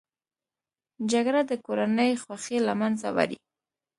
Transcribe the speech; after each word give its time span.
جګړه 1.11 1.41
د 1.49 1.51
کورنۍ 1.65 2.11
خوښۍ 2.21 2.57
له 2.67 2.73
منځه 2.81 3.07
وړي 3.15 3.37